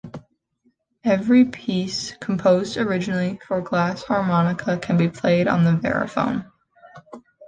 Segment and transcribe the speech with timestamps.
[1.03, 6.49] Every piece composed originally for glass harmonica can be played on the verrophone.